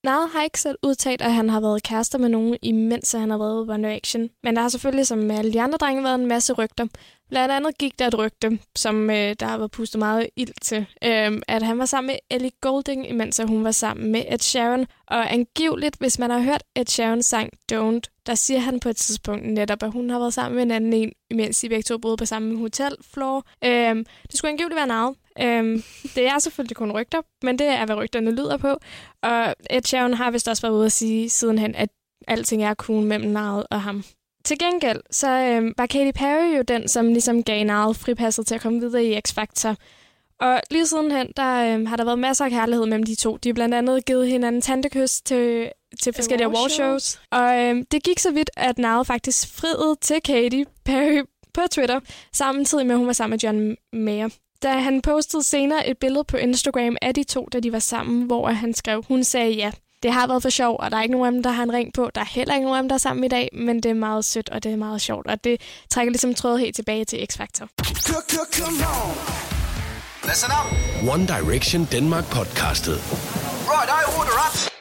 Niall 0.03 0.29
har 0.33 0.43
ikke 0.43 0.59
selv 0.59 0.77
udtalt, 0.83 1.21
at 1.21 1.33
han 1.33 1.49
har 1.49 1.59
været 1.59 1.83
kærester 1.83 2.17
med 2.17 2.29
nogen, 2.29 2.57
imens 2.61 3.11
han 3.11 3.29
har 3.29 3.37
været 3.37 3.65
i 3.65 3.69
One 3.69 3.87
Direction. 3.87 4.29
Men 4.43 4.55
der 4.55 4.61
har 4.61 4.69
selvfølgelig, 4.69 5.07
som 5.07 5.17
med 5.17 5.35
alle 5.35 5.53
de 5.53 5.61
andre 5.61 5.77
drenge, 5.77 6.03
været 6.03 6.19
en 6.19 6.25
masse 6.25 6.53
rygter. 6.53 6.87
Blandt 7.29 7.51
andet 7.51 7.77
gik 7.77 7.99
der 7.99 8.07
et 8.07 8.17
rygte, 8.17 8.59
som 8.75 9.09
øh, 9.09 9.35
der 9.39 9.45
har 9.45 9.57
været 9.57 9.71
pustet 9.71 9.99
meget 9.99 10.29
ild 10.35 10.53
til, 10.61 10.85
øh, 11.03 11.41
at 11.47 11.63
han 11.63 11.79
var 11.79 11.85
sammen 11.85 12.07
med 12.07 12.15
Ellie 12.31 12.51
Golding, 12.61 13.09
imens 13.09 13.41
hun 13.47 13.63
var 13.63 13.71
sammen 13.71 14.11
med 14.11 14.23
Ed 14.29 14.39
Sheeran. 14.39 14.85
Og 15.07 15.33
angiveligt, 15.33 15.95
hvis 15.99 16.19
man 16.19 16.29
har 16.29 16.39
hørt 16.39 16.63
Ed 16.75 16.85
Sharon 16.85 17.23
sang 17.23 17.49
Don't, 17.71 18.23
der 18.25 18.35
siger 18.35 18.59
han 18.59 18.79
på 18.79 18.89
et 18.89 18.97
tidspunkt 18.97 19.45
netop, 19.45 19.83
at 19.83 19.91
hun 19.91 20.09
har 20.09 20.19
været 20.19 20.33
sammen 20.33 20.55
med 20.55 20.63
en 20.63 20.71
anden 20.71 20.93
en, 20.93 21.11
imens 21.31 21.59
de 21.59 21.69
begge 21.69 21.83
to 21.83 21.97
boede 21.97 22.17
på 22.17 22.25
samme 22.25 22.57
hotel, 22.57 22.95
floor. 23.13 23.43
Øh, 23.63 23.95
det 23.95 24.33
skulle 24.37 24.51
angiveligt 24.51 24.75
være 24.75 24.87
Niall. 24.87 25.15
Øhm, 25.41 25.83
det 26.15 26.27
er 26.27 26.39
selvfølgelig 26.39 26.77
kun 26.77 26.91
rygter, 26.91 27.21
men 27.43 27.59
det 27.59 27.67
er, 27.67 27.85
hvad 27.85 27.95
rygterne 27.95 28.31
lyder 28.31 28.57
på. 28.57 28.77
Og 29.23 29.55
Ed 29.69 29.81
Sheeran 29.85 30.13
har 30.13 30.31
vist 30.31 30.47
også 30.47 30.61
været 30.61 30.73
ude 30.73 30.85
at 30.85 30.91
sige 30.91 31.29
sidenhen, 31.29 31.75
at 31.75 31.89
alting 32.27 32.63
er 32.63 32.73
cool 32.73 33.03
mellem 33.03 33.29
Niall 33.29 33.65
og 33.71 33.81
ham. 33.81 34.03
Til 34.45 34.59
gengæld, 34.59 35.01
så 35.11 35.29
øhm, 35.29 35.73
var 35.77 35.85
Katy 35.85 36.11
Perry 36.15 36.57
jo 36.57 36.61
den, 36.61 36.87
som 36.87 37.07
ligesom 37.07 37.43
gav 37.43 37.65
Niall 37.65 37.93
fripasset 37.93 38.47
til 38.47 38.55
at 38.55 38.61
komme 38.61 38.79
videre 38.79 39.05
i 39.05 39.17
X-Factor. 39.17 39.75
Og 40.39 40.59
lige 40.71 40.87
sidenhen, 40.87 41.27
der 41.37 41.73
øhm, 41.73 41.85
har 41.85 41.95
der 41.95 42.05
været 42.05 42.19
masser 42.19 42.45
af 42.45 42.51
kærlighed 42.51 42.85
mellem 42.85 43.03
de 43.03 43.15
to. 43.15 43.37
De 43.37 43.49
har 43.49 43.53
blandt 43.53 43.75
andet 43.75 44.05
givet 44.05 44.27
hinanden 44.27 44.61
tantekys 44.61 45.21
til, 45.21 45.69
til 46.01 46.13
forskellige 46.13 46.47
awardshows. 46.47 47.21
Og 47.31 47.59
øhm, 47.61 47.85
det 47.85 48.03
gik 48.03 48.19
så 48.19 48.31
vidt, 48.31 48.49
at 48.57 48.77
Niall 48.77 49.05
faktisk 49.05 49.55
friede 49.55 49.95
til 50.01 50.21
Katy 50.21 50.63
Perry 50.85 51.23
på 51.53 51.61
Twitter, 51.71 51.99
samtidig 52.33 52.85
med, 52.85 52.95
at 52.95 52.99
hun 52.99 53.07
var 53.07 53.13
sammen 53.13 53.33
med 53.33 53.39
John 53.39 53.75
Mayer 53.93 54.29
da 54.63 54.77
han 54.79 55.01
postede 55.01 55.43
senere 55.43 55.87
et 55.87 55.97
billede 55.97 56.23
på 56.23 56.37
Instagram 56.37 56.97
af 57.01 57.13
de 57.13 57.23
to, 57.23 57.47
da 57.53 57.59
de 57.59 57.71
var 57.71 57.79
sammen, 57.79 58.23
hvor 58.23 58.47
han 58.47 58.73
skrev, 58.73 59.03
hun 59.07 59.23
sagde 59.23 59.51
ja. 59.51 59.71
Det 60.03 60.13
har 60.13 60.27
været 60.27 60.41
for 60.41 60.49
sjov, 60.49 60.75
og 60.79 60.91
der 60.91 60.97
er 60.97 61.01
ikke 61.01 61.11
nogen 61.11 61.27
af 61.27 61.31
dem, 61.31 61.43
der 61.43 61.49
har 61.49 61.63
en 61.63 61.73
ring 61.73 61.93
på. 61.93 62.09
Der 62.15 62.21
er 62.21 62.25
heller 62.25 62.53
ikke 62.53 62.65
nogen 62.65 62.77
af 62.77 62.83
dem, 62.83 62.89
der 62.89 62.93
er 62.93 62.99
sammen 62.99 63.23
i 63.23 63.27
dag, 63.27 63.49
men 63.53 63.83
det 63.83 63.89
er 63.89 63.93
meget 63.93 64.25
sødt, 64.25 64.49
og 64.49 64.63
det 64.63 64.71
er 64.71 64.75
meget 64.75 65.01
sjovt, 65.01 65.27
og 65.27 65.43
det 65.43 65.61
trækker 65.89 66.11
ligesom 66.11 66.33
trådet 66.33 66.59
helt 66.59 66.75
tilbage 66.75 67.05
til 67.05 67.17
X-Factor. 67.31 67.67
Listen 70.29 70.51
up. 70.59 70.67
One 71.13 71.27
Direction 71.27 71.87
Denmark 71.91 72.25
podcastet. 72.31 72.97
Right, 73.73 73.89
I 73.99 74.01
order 74.17 74.37
up. 74.47 74.73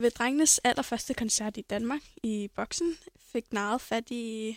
Ved 0.00 0.10
drengenes 0.10 0.60
allerførste 0.64 1.14
koncert 1.14 1.56
i 1.56 1.62
Danmark 1.70 2.00
i 2.22 2.48
boksen 2.56 2.96
fik 3.32 3.52
Niall 3.52 3.78
fat 3.78 4.10
i 4.10 4.56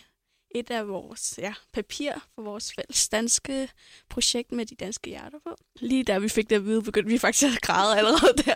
et 0.54 0.70
af 0.70 0.88
vores 0.88 1.38
ja, 1.38 1.54
papir 1.72 2.12
for 2.34 2.42
vores 2.42 2.72
fælles 2.72 3.08
danske 3.08 3.68
projekt 4.10 4.52
med 4.52 4.66
de 4.66 4.74
danske 4.74 5.10
hjerter 5.10 5.38
på. 5.46 5.56
Lige 5.80 6.04
da 6.04 6.18
vi 6.18 6.28
fik 6.28 6.50
det 6.50 6.56
at 6.56 6.64
vide, 6.64 6.82
begyndte 6.82 7.10
vi 7.10 7.18
faktisk 7.18 7.56
at 7.56 7.60
græde 7.60 7.96
allerede 7.98 8.36
der. 8.46 8.54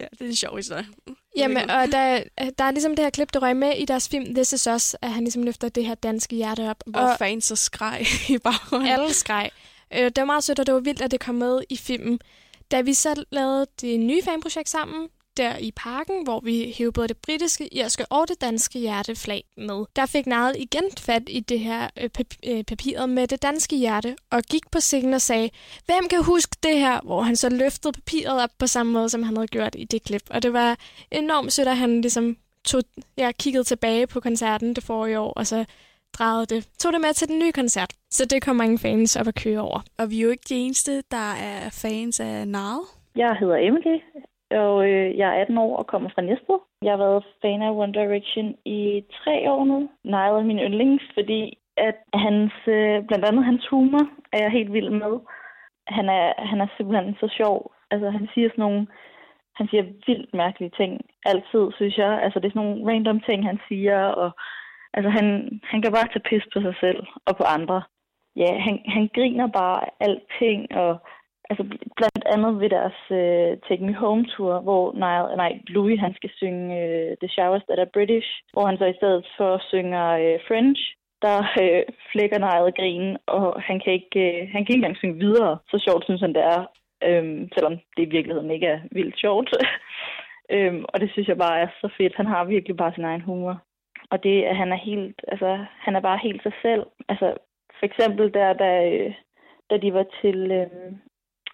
ja, 0.00 0.06
det 0.10 0.20
er 0.20 0.24
en 0.24 0.36
sjov 0.36 0.56
historie. 0.56 0.86
Jamen, 1.36 1.70
og 1.70 1.92
der, 1.92 2.24
der 2.58 2.64
er 2.64 2.70
ligesom 2.70 2.96
det 2.96 3.04
her 3.04 3.10
klip, 3.10 3.32
der 3.32 3.42
røg 3.42 3.56
med 3.56 3.72
i 3.76 3.84
deres 3.84 4.08
film 4.08 4.34
This 4.34 4.52
Is 4.52 4.66
Us, 4.66 4.96
at 5.02 5.10
han 5.10 5.22
ligesom 5.24 5.42
løfter 5.42 5.68
det 5.68 5.86
her 5.86 5.94
danske 5.94 6.36
hjerte 6.36 6.70
op. 6.70 6.84
Hvor 6.86 7.00
og 7.00 7.18
fans 7.18 7.44
så 7.44 7.56
skreg 7.56 8.06
i 8.28 8.38
baggrunden. 8.38 8.88
alle 8.88 9.14
skreg. 9.14 9.50
Øh, 9.94 10.04
det 10.04 10.16
var 10.16 10.24
meget 10.24 10.44
sødt, 10.44 10.58
og 10.58 10.66
det 10.66 10.74
var 10.74 10.80
vildt, 10.80 11.02
at 11.02 11.10
det 11.10 11.20
kom 11.20 11.34
med 11.34 11.60
i 11.68 11.76
filmen. 11.76 12.20
Da 12.70 12.80
vi 12.80 12.94
så 12.94 13.24
lavede 13.30 13.66
det 13.80 14.00
nye 14.00 14.22
fanprojekt 14.22 14.68
sammen, 14.68 15.08
der 15.36 15.56
i 15.56 15.72
parken, 15.76 16.24
hvor 16.24 16.40
vi 16.40 16.74
hævde 16.78 16.92
både 16.92 17.08
det 17.08 17.16
britiske, 17.16 17.74
irske 17.74 18.04
og 18.10 18.28
det 18.28 18.40
danske 18.40 18.78
hjerteflag 18.78 19.44
med. 19.56 19.84
Der 19.96 20.06
fik 20.06 20.26
Niall 20.26 20.54
igen 20.58 20.84
fat 20.98 21.22
i 21.28 21.40
det 21.40 21.60
her 21.60 21.88
øh, 22.00 22.10
pap- 22.18 22.50
øh, 22.50 22.64
papiret 22.64 23.08
med 23.08 23.26
det 23.26 23.42
danske 23.42 23.76
hjerte, 23.76 24.16
og 24.30 24.42
gik 24.42 24.70
på 24.72 24.80
scenen 24.80 25.14
og 25.14 25.20
sagde, 25.20 25.50
hvem 25.86 26.08
kan 26.10 26.24
huske 26.24 26.56
det 26.62 26.78
her? 26.78 27.00
Hvor 27.04 27.22
han 27.22 27.36
så 27.36 27.48
løftede 27.48 27.92
papiret 27.92 28.42
op 28.42 28.50
på 28.58 28.66
samme 28.66 28.92
måde, 28.92 29.08
som 29.08 29.22
han 29.22 29.36
havde 29.36 29.48
gjort 29.48 29.74
i 29.78 29.84
det 29.84 30.02
klip. 30.02 30.22
Og 30.30 30.42
det 30.42 30.52
var 30.52 30.76
enormt 31.10 31.52
sødt, 31.52 31.68
at 31.68 31.76
han 31.76 32.00
ligesom 32.00 32.36
tog, 32.64 32.82
jeg 33.16 33.36
kiggede 33.36 33.64
tilbage 33.64 34.06
på 34.06 34.20
koncerten 34.20 34.74
det 34.74 34.84
forrige 34.84 35.20
år, 35.20 35.32
og 35.32 35.46
så 35.46 35.64
drejede 36.12 36.46
det, 36.46 36.68
tog 36.78 36.92
det 36.92 37.00
med 37.00 37.14
til 37.14 37.28
den 37.28 37.38
nye 37.38 37.52
koncert. 37.52 37.92
Så 38.10 38.24
det 38.24 38.42
kom 38.42 38.56
mange 38.56 38.78
fans 38.78 39.16
op 39.16 39.28
at 39.28 39.34
køre 39.34 39.60
over. 39.60 39.80
Og 39.98 40.10
vi 40.10 40.18
er 40.18 40.22
jo 40.22 40.30
ikke 40.30 40.44
de 40.48 40.54
eneste, 40.54 41.02
der 41.10 41.32
er 41.32 41.70
fans 41.70 42.20
af 42.20 42.48
Niall. 42.48 42.80
Jeg 43.16 43.36
hedder 43.40 43.56
Emily, 43.56 43.96
og 44.50 44.88
øh, 44.88 45.18
jeg 45.18 45.28
er 45.28 45.40
18 45.40 45.58
år 45.58 45.76
og 45.76 45.86
kommer 45.86 46.10
fra 46.14 46.22
Næstved. 46.22 46.58
Jeg 46.82 46.92
har 46.92 46.98
været 47.06 47.24
fan 47.42 47.62
af 47.62 47.70
One 47.70 47.92
Direction 47.92 48.54
i 48.64 49.04
tre 49.24 49.50
år 49.50 49.64
nu. 49.64 49.90
Niall 50.04 50.36
er 50.40 50.42
min 50.50 50.58
yndlings, 50.58 51.04
fordi 51.14 51.58
at 51.76 51.98
hans, 52.14 52.52
øh, 52.66 53.04
blandt 53.08 53.24
andet 53.24 53.44
hans 53.44 53.66
humor 53.70 54.04
er 54.32 54.42
jeg 54.42 54.50
helt 54.50 54.72
vild 54.72 54.90
med. 54.90 55.14
Han 55.88 56.08
er, 56.08 56.32
han 56.50 56.60
er 56.60 56.66
simpelthen 56.76 57.16
så 57.20 57.28
sjov. 57.38 57.72
Altså, 57.90 58.10
han 58.10 58.28
siger 58.34 58.48
sådan 58.48 58.62
nogle, 58.62 58.86
han 59.54 59.68
siger 59.68 59.82
vildt 60.06 60.34
mærkelige 60.34 60.76
ting. 60.76 61.00
Altid, 61.26 61.64
synes 61.76 61.96
jeg. 61.98 62.22
Altså, 62.22 62.38
det 62.38 62.46
er 62.46 62.54
sådan 62.54 62.66
nogle 62.66 62.92
random 62.92 63.20
ting, 63.20 63.46
han 63.46 63.58
siger, 63.68 63.98
og 64.22 64.30
Altså, 64.96 65.10
han, 65.10 65.26
han 65.70 65.82
kan 65.82 65.92
bare 65.92 66.08
tage 66.08 66.28
pis 66.28 66.44
på 66.52 66.60
sig 66.60 66.74
selv 66.80 67.00
og 67.26 67.36
på 67.36 67.44
andre. 67.56 67.82
Ja, 68.36 68.50
han, 68.66 68.74
han 68.94 69.10
griner 69.14 69.46
bare 69.46 69.80
alting, 70.00 70.76
og 70.82 70.92
altså, 71.50 71.64
blandt 71.98 72.24
andet 72.34 72.60
ved 72.60 72.70
deres 72.76 73.00
øh, 73.20 73.50
Take 73.66 73.84
Me 73.86 73.94
Home 73.94 74.24
Tour, 74.32 74.60
hvor 74.60 74.84
Niall, 75.02 75.36
nej, 75.36 75.52
Louis 75.74 76.00
han 76.00 76.14
skal 76.14 76.30
synge 76.36 76.66
øh, 76.82 77.16
The 77.22 77.28
Showers 77.28 77.64
That 77.68 77.78
Are 77.78 77.94
British, 77.96 78.28
hvor 78.52 78.66
han 78.66 78.78
så 78.78 78.84
i 78.84 78.98
stedet 79.00 79.26
for 79.36 79.62
synger 79.70 80.06
øh, 80.22 80.38
French, 80.48 80.80
der 81.22 81.38
øh, 81.62 81.82
flækker 82.12 82.38
Niall 82.38 82.72
grinen, 82.78 83.16
og 83.26 83.62
han 83.62 83.80
kan, 83.80 83.92
ikke, 83.92 84.20
øh, 84.26 84.48
han 84.52 84.60
kan 84.60 84.72
ikke 84.72 84.82
engang 84.82 84.96
synge 84.96 85.18
videre. 85.26 85.58
Så 85.70 85.76
sjovt 85.78 86.04
synes 86.04 86.20
han, 86.20 86.34
det 86.34 86.44
er, 86.54 86.60
øh, 87.06 87.48
selvom 87.54 87.74
det 87.96 88.02
i 88.02 88.14
virkeligheden 88.16 88.50
ikke 88.50 88.66
er 88.66 88.80
vildt 88.92 89.20
sjovt. 89.20 89.50
um, 90.54 90.84
og 90.92 91.00
det 91.00 91.10
synes 91.12 91.28
jeg 91.28 91.38
bare 91.38 91.60
er 91.60 91.68
så 91.80 91.88
fedt. 91.96 92.16
Han 92.16 92.26
har 92.26 92.44
virkelig 92.44 92.76
bare 92.76 92.94
sin 92.94 93.04
egen 93.04 93.20
humor. 93.20 93.62
Og 94.10 94.22
det, 94.22 94.42
at 94.42 94.56
han 94.56 94.72
er 94.72 94.80
helt, 94.90 95.20
altså, 95.28 95.64
han 95.84 95.96
er 95.96 96.00
bare 96.00 96.18
helt 96.22 96.42
sig 96.42 96.52
selv. 96.62 96.86
Altså, 97.08 97.34
for 97.78 97.86
eksempel 97.86 98.34
der, 98.34 98.52
da, 98.52 98.70
øh, 98.90 99.14
da 99.70 99.76
de 99.76 99.94
var 99.94 100.06
til, 100.22 100.50
øh, 100.52 100.92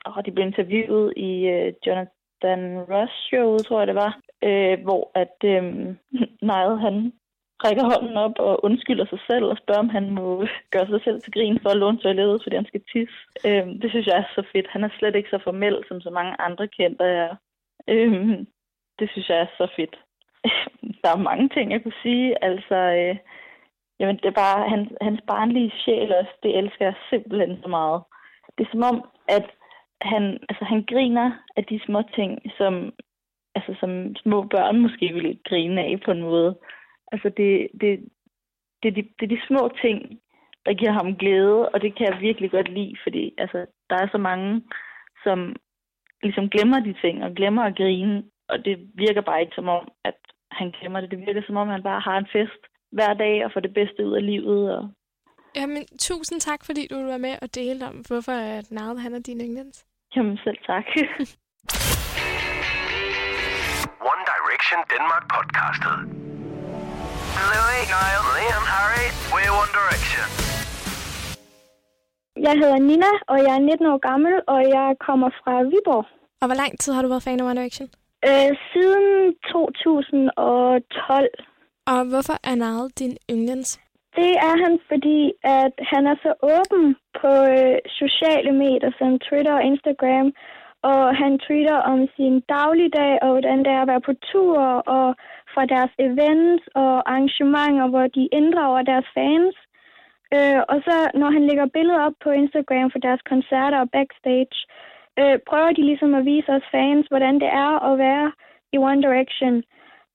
og 0.04 0.26
de 0.26 0.32
blev 0.32 0.47
interviewet 0.47 1.12
i 1.16 1.32
øh, 1.54 1.73
Jonathan 1.87 2.62
Ross 2.92 3.12
show, 3.28 3.59
tror 3.59 3.78
jeg 3.80 3.87
det 3.87 3.94
var, 3.94 4.12
øh, 4.49 4.82
hvor 4.87 5.11
at 5.14 5.37
øh, 5.44 5.62
Niall, 6.49 6.78
han 6.87 7.12
rækker 7.64 7.85
hånden 7.92 8.16
op 8.16 8.37
og 8.38 8.64
undskylder 8.64 9.06
sig 9.06 9.21
selv 9.30 9.44
og 9.44 9.56
spørger, 9.56 9.85
om 9.87 9.88
han 9.88 10.11
må 10.11 10.47
gøre 10.75 10.87
sig 10.87 11.00
selv 11.04 11.21
til 11.21 11.32
grin 11.32 11.59
for 11.62 11.71
at 11.71 11.76
låne 11.76 11.99
toilettet, 11.99 12.42
fordi 12.42 12.56
han 12.56 12.71
skal 12.71 12.82
tisse. 12.92 13.18
Øh, 13.47 13.66
det 13.82 13.90
synes 13.90 14.06
jeg 14.06 14.18
er 14.18 14.28
så 14.35 14.42
fedt. 14.52 14.68
Han 14.75 14.85
er 14.85 14.92
slet 14.99 15.16
ikke 15.16 15.30
så 15.30 15.38
formel, 15.44 15.76
som 15.88 16.00
så 16.00 16.11
mange 16.11 16.35
andre 16.40 16.68
kendte 16.68 17.04
er. 17.04 17.37
Øh, 17.88 18.12
det 18.99 19.06
synes 19.11 19.28
jeg 19.28 19.38
er 19.38 19.50
så 19.59 19.66
fedt. 19.76 19.97
Der 21.02 21.11
er 21.12 21.28
mange 21.30 21.49
ting, 21.49 21.73
jeg 21.73 21.82
kunne 21.82 22.02
sige. 22.02 22.44
Altså, 22.44 22.76
øh, 23.00 23.16
jamen, 24.00 24.16
det 24.16 24.28
er 24.28 24.40
bare 24.44 24.68
hans, 24.68 24.88
hans 25.00 25.21
barnlige 25.26 25.73
sjæl 25.85 26.14
også. 26.21 26.35
Det 26.42 26.59
elsker 26.59 26.85
jeg 26.85 26.94
simpelthen 27.11 27.59
så 27.62 27.68
meget. 27.68 28.02
Det 28.59 28.66
er 28.66 28.71
som 28.71 28.82
om, 28.90 28.99
at 29.28 29.47
han, 30.02 30.38
altså, 30.49 30.64
han 30.64 30.85
griner 30.90 31.30
af 31.56 31.64
de 31.64 31.80
små 31.87 32.02
ting, 32.14 32.42
som, 32.59 32.92
altså, 33.54 33.75
som 33.80 34.16
små 34.16 34.42
børn 34.42 34.78
måske 34.78 35.12
ville 35.12 35.38
grine 35.49 35.80
af 35.80 36.00
på 36.04 36.11
en 36.11 36.23
måde. 36.23 36.59
Altså, 37.12 37.28
det, 37.37 37.68
det, 37.80 37.90
det, 38.82 38.97
det, 38.97 39.04
det 39.21 39.25
er 39.25 39.35
de 39.37 39.47
små 39.49 39.71
ting, 39.82 39.99
der 40.66 40.75
giver 40.75 40.92
ham 40.92 41.16
glæde, 41.16 41.68
og 41.68 41.80
det 41.82 41.97
kan 41.97 42.06
jeg 42.06 42.21
virkelig 42.21 42.50
godt 42.50 42.68
lide, 42.68 42.97
fordi 43.02 43.35
altså, 43.38 43.66
der 43.90 43.97
er 43.97 44.09
så 44.12 44.18
mange, 44.18 44.62
som 45.25 45.56
ligesom 46.23 46.49
glemmer 46.49 46.80
de 46.80 46.94
ting, 47.02 47.25
og 47.25 47.35
glemmer 47.35 47.62
at 47.62 47.76
grine, 47.76 48.25
og 48.49 48.64
det 48.64 48.90
virker 48.94 49.21
bare 49.21 49.40
ikke 49.40 49.54
som 49.54 49.68
om, 49.68 49.88
at 50.04 50.18
han 50.50 50.71
glemmer 50.80 51.00
det. 51.00 51.11
Det 51.11 51.18
virker 51.18 51.42
som 51.47 51.56
om, 51.56 51.68
han 51.68 51.82
bare 51.82 52.00
har 52.00 52.18
en 52.18 52.32
fest 52.32 52.62
hver 52.92 53.14
dag 53.14 53.44
og 53.44 53.50
får 53.52 53.61
det 53.61 53.75
bedste 53.75 54.06
ud 54.06 54.12
af 54.12 54.26
livet. 54.26 54.76
Og... 54.76 54.90
Jamen, 55.56 55.87
tusind 55.99 56.40
tak, 56.40 56.64
fordi 56.64 56.87
du 56.87 56.94
var 56.94 57.18
med 57.18 57.35
og 57.42 57.54
delte 57.54 57.85
om, 57.85 57.97
hvorfor 58.09 58.37
Nard 58.75 58.99
han 58.99 59.14
er 59.14 59.18
din 59.18 59.40
yndlings. 59.40 59.91
Jamen, 60.16 60.37
selv 60.45 60.59
tak. 60.71 60.85
One 64.12 64.23
Direction 64.33 64.78
Denmark 64.92 65.25
podcastet. 65.35 65.97
Louis, 67.52 67.83
Niall, 67.95 68.25
Liam, 68.37 68.64
Harry, 68.75 69.07
we're 69.35 69.52
One 69.62 69.73
Direction. 69.78 70.26
Jeg 72.47 72.54
hedder 72.61 72.78
Nina, 72.88 73.11
og 73.28 73.38
jeg 73.47 73.52
er 73.59 73.59
19 73.59 73.87
år 73.87 73.99
gammel, 74.11 74.35
og 74.47 74.61
jeg 74.76 74.88
kommer 75.07 75.28
fra 75.40 75.52
Viborg. 75.62 76.04
Og 76.40 76.47
hvor 76.49 76.57
lang 76.62 76.78
tid 76.81 76.92
har 76.92 77.02
du 77.02 77.09
været 77.09 77.23
fan 77.23 77.40
af 77.40 77.45
One 77.45 77.61
Direction? 77.61 77.88
Øh, 78.28 78.50
siden 78.73 79.07
2012. 79.52 81.28
Og 81.87 82.00
hvorfor 82.11 82.37
er 82.45 82.54
Niall 82.54 82.90
din 82.99 83.16
yndlings? 83.31 83.81
Det 84.16 84.33
er 84.49 84.54
han, 84.64 84.75
fordi 84.90 85.33
at 85.61 85.75
han 85.92 86.07
er 86.07 86.16
så 86.25 86.33
åben 86.54 86.97
på 87.21 87.33
øh, 87.59 87.78
sociale 88.00 88.52
medier 88.52 88.92
som 88.99 89.19
Twitter 89.19 89.54
og 89.54 89.64
Instagram, 89.64 90.33
og 90.90 91.16
han 91.16 91.38
tweeter 91.38 91.78
om 91.92 92.09
sin 92.16 92.40
dagligdag, 92.54 93.12
og 93.23 93.28
hvordan 93.33 93.59
det 93.59 93.73
er 93.73 93.83
at 93.83 93.90
være 93.92 94.07
på 94.09 94.14
tur, 94.31 94.59
og 94.97 95.09
fra 95.54 95.64
deres 95.75 95.92
events 95.99 96.64
og 96.75 96.92
arrangementer, 97.11 97.87
hvor 97.88 98.07
de 98.16 98.28
inddrager 98.38 98.83
deres 98.83 99.09
fans. 99.14 99.57
Øh, 100.35 100.61
og 100.73 100.78
så 100.87 100.97
når 101.21 101.31
han 101.37 101.47
lægger 101.47 101.75
billeder 101.76 102.00
op 102.07 102.16
på 102.25 102.31
Instagram 102.31 102.90
for 102.90 102.99
deres 103.07 103.23
koncerter 103.33 103.78
og 103.81 103.90
backstage, 103.90 104.57
øh, 105.21 105.37
prøver 105.49 105.73
de 105.73 105.83
ligesom 105.90 106.14
at 106.14 106.25
vise 106.25 106.50
os 106.57 106.66
fans, 106.75 107.07
hvordan 107.11 107.35
det 107.35 107.50
er 107.64 107.73
at 107.90 107.99
være 107.99 108.33
i 108.75 108.76
One 108.78 109.02
Direction. 109.07 109.54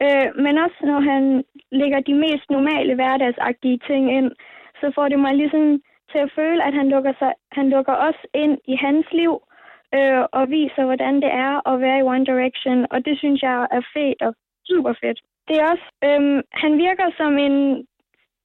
Øh, 0.05 0.27
men 0.43 0.57
også 0.65 0.79
når 0.89 0.99
han 1.11 1.23
lægger 1.71 1.99
de 1.99 2.13
mest 2.13 2.49
normale 2.49 2.95
hverdagsagtige 2.95 3.79
ting 3.87 4.17
ind, 4.17 4.31
så 4.81 4.91
får 4.95 5.07
det 5.07 5.19
mig 5.19 5.33
ligesom 5.35 5.81
til 6.11 6.19
at 6.25 6.31
føle, 6.35 6.63
at 6.63 6.73
han 6.73 6.89
lukker, 6.89 7.13
sig, 7.19 7.33
han 7.51 7.69
lukker 7.69 7.95
os 8.07 8.19
ind 8.33 8.57
i 8.65 8.75
hans 8.75 9.05
liv 9.11 9.33
øh, 9.95 10.23
og 10.31 10.49
viser, 10.49 10.83
hvordan 10.85 11.15
det 11.15 11.31
er 11.45 11.69
at 11.71 11.81
være 11.81 11.99
i 11.99 12.07
One 12.13 12.25
Direction. 12.25 12.85
Og 12.91 13.05
det 13.05 13.17
synes 13.17 13.41
jeg 13.41 13.67
er 13.71 13.81
fedt 13.93 14.21
og 14.21 14.33
super 14.65 14.93
fedt. 15.01 15.19
Det 15.47 15.55
er 15.59 15.65
også, 15.73 15.87
øh, 16.07 16.43
han 16.63 16.77
virker 16.77 17.07
som 17.17 17.37
en 17.37 17.87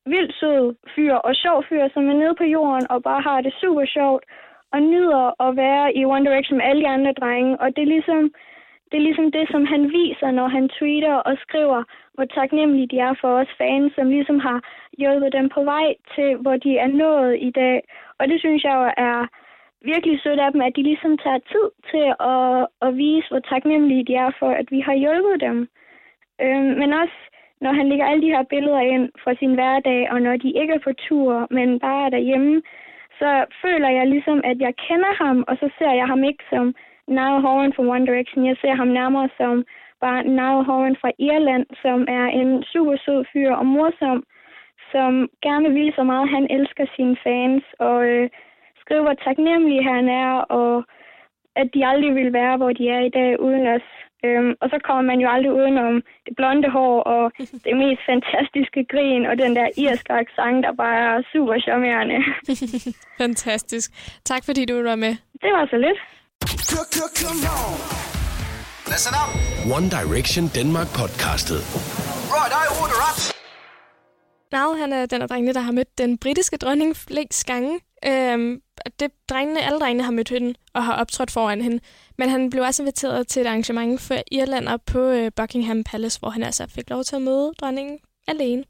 vildt 0.07 0.35
sød 0.41 0.75
fyr 0.95 1.15
og 1.15 1.35
sjov 1.35 1.65
fyr, 1.69 1.89
som 1.95 2.09
er 2.11 2.17
nede 2.23 2.35
på 2.35 2.45
jorden 2.45 2.87
og 2.91 3.03
bare 3.03 3.23
har 3.23 3.41
det 3.41 3.55
super 3.61 3.85
sjovt 3.85 4.25
og 4.73 4.81
nyder 4.83 5.25
at 5.47 5.57
være 5.57 5.97
i 5.99 6.05
One 6.05 6.25
Direction 6.27 6.59
med 6.59 6.67
alle 6.67 6.83
de 6.83 6.89
andre 6.89 7.13
drenge. 7.13 7.61
Og 7.61 7.77
det 7.77 7.83
er 7.83 7.95
ligesom 7.97 8.33
det, 8.93 8.99
er 8.99 9.09
ligesom 9.09 9.33
det 9.33 9.47
som 9.51 9.65
han 9.67 9.83
viser, 9.93 10.31
når 10.31 10.49
han 10.49 10.69
tweeter 10.69 11.15
og 11.15 11.35
skriver, 11.45 11.85
hvor 12.15 12.25
taknemmelige 12.25 12.89
de 12.93 12.99
er 12.99 13.15
for 13.21 13.33
os 13.41 13.53
fans, 13.59 13.93
som 13.95 14.09
ligesom 14.09 14.39
har 14.39 14.59
hjulpet 14.99 15.33
dem 15.33 15.49
på 15.49 15.65
vej 15.65 15.95
til, 16.15 16.37
hvor 16.37 16.57
de 16.57 16.79
er 16.79 16.87
nået 16.87 17.37
i 17.41 17.51
dag. 17.51 17.83
Og 18.19 18.29
det 18.29 18.41
synes 18.41 18.65
jeg 18.65 18.75
jo 18.75 18.87
er 18.97 19.27
virkelig 19.85 20.21
sødt 20.21 20.41
af 20.41 20.53
dem, 20.53 20.61
at 20.61 20.77
de 20.77 20.83
ligesom 20.83 21.19
tager 21.19 21.41
tid 21.53 21.67
til 21.91 22.07
at, 22.35 22.67
at 22.87 22.97
vise, 22.97 23.29
hvor 23.31 23.43
taknemmelige 23.53 24.05
de 24.05 24.15
er 24.15 24.31
for, 24.39 24.51
at 24.61 24.67
vi 24.71 24.81
har 24.81 24.95
hjulpet 24.95 25.41
dem. 25.41 25.69
Øhm, 26.45 26.73
men 26.81 26.93
også 26.93 27.19
når 27.61 27.73
han 27.73 27.89
lægger 27.89 28.07
alle 28.07 28.23
de 28.23 28.35
her 28.35 28.43
billeder 28.43 28.81
ind 28.81 29.09
fra 29.23 29.35
sin 29.35 29.55
hverdag, 29.55 30.11
og 30.13 30.23
når 30.23 30.37
de 30.37 30.51
ikke 30.61 30.75
er 30.75 30.85
på 30.87 30.93
tur, 31.09 31.47
men 31.51 31.81
bare 31.81 32.07
er 32.07 32.11
derhjemme, 32.11 32.63
så 33.19 33.31
føler 33.63 33.89
jeg 33.89 34.07
ligesom, 34.07 34.41
at 34.45 34.59
jeg 34.67 34.73
kender 34.77 35.13
ham, 35.23 35.45
og 35.49 35.57
så 35.61 35.71
ser 35.79 35.93
jeg 36.01 36.07
ham 36.07 36.25
ikke 36.25 36.45
som 36.51 36.75
Niall 37.17 37.43
Horan 37.45 37.73
fra 37.77 37.89
One 37.95 38.07
Direction. 38.09 38.47
Jeg 38.51 38.57
ser 38.61 38.75
ham 38.81 38.91
nærmere 39.01 39.29
som 39.39 39.55
bare 40.05 40.21
Niall 40.37 40.61
Horan 40.69 40.97
fra 41.01 41.11
Irland, 41.31 41.67
som 41.83 41.99
er 42.19 42.27
en 42.41 42.51
super 42.73 42.97
sød 43.05 43.21
fyr 43.33 43.51
og 43.61 43.67
morsom, 43.67 44.19
som 44.93 45.13
gerne 45.47 45.69
vil 45.77 45.93
så 45.97 46.03
meget, 46.11 46.35
han 46.37 46.47
elsker 46.57 46.87
sine 46.97 47.17
fans, 47.25 47.65
og 47.79 47.99
øh, 48.13 48.31
skriver, 48.81 49.03
hvor 49.03 49.19
taknemmelig 49.29 49.81
han 49.93 50.05
er, 50.25 50.33
og 50.61 50.85
at 51.61 51.69
de 51.75 51.87
aldrig 51.87 52.15
vil 52.15 52.33
være, 52.33 52.57
hvor 52.57 52.73
de 52.79 52.85
er 52.89 53.01
i 53.01 53.15
dag 53.19 53.41
uden 53.41 53.67
os. 53.77 53.89
Øhm, 54.25 54.53
og 54.63 54.67
så 54.73 54.79
kommer 54.87 55.05
man 55.11 55.21
jo 55.21 55.29
aldrig 55.35 55.53
udenom 55.53 56.03
det 56.27 56.37
blonde 56.37 56.71
hår 56.71 56.97
og 57.15 57.33
det 57.67 57.75
mest 57.83 58.03
fantastiske 58.11 58.83
grin 58.93 59.27
og 59.27 59.35
den 59.43 59.57
der 59.59 59.69
irske 59.85 60.13
accent, 60.23 60.65
der 60.65 60.73
bare 60.73 60.99
er 61.11 61.23
super 61.33 61.57
charmerende. 61.67 62.19
Fantastisk. 63.23 63.89
Tak 64.25 64.43
fordi 64.45 64.65
du 64.65 64.75
var 64.83 64.97
med. 64.97 65.15
Det 65.43 65.51
var 65.57 65.67
så 65.67 65.77
lidt. 65.77 66.01
Listen 68.93 69.15
up. 69.23 69.31
One 69.77 69.87
Direction 69.91 70.51
Denmark 70.55 70.89
podcastet. 70.89 71.61
Right, 72.37 72.53
I 72.63 72.65
order 72.81 73.01
up. 73.09 73.19
Niall, 74.53 74.79
han 74.79 74.93
er 74.93 75.07
den 75.07 75.23
af 75.23 75.29
drengene, 75.29 75.55
der 75.55 75.61
har 75.61 75.73
mødt 75.73 75.99
den 75.99 76.19
britiske 76.19 76.57
dronning 76.57 76.97
flest 76.97 77.47
gange. 77.47 77.81
Øhm, 78.07 78.61
det 79.01 79.11
drengene, 79.29 79.63
alle 79.63 79.79
drengene 79.81 80.05
har 80.05 80.11
mødt 80.11 80.29
hende 80.29 80.55
og 80.75 80.85
har 80.85 80.95
optrådt 80.95 81.31
foran 81.31 81.63
hende. 81.63 81.81
Men 82.19 82.29
han 82.29 82.51
blev 82.51 82.63
også 82.63 82.83
inviteret 82.83 83.29
til 83.29 83.43
et 83.43 83.47
arrangement 83.47 84.01
for 84.01 84.15
Irlander 84.31 84.77
på 84.77 84.99
øh, 84.99 85.31
Buckingham 85.37 85.85
Palace, 85.85 86.19
hvor 86.21 86.31
han 86.31 86.43
altså 86.43 86.67
fik 86.69 86.91
lov 86.91 87.05
til 87.05 87.17
at 87.17 87.23
møde 87.23 87.53
dronningen 87.61 87.99
alene. 88.29 88.65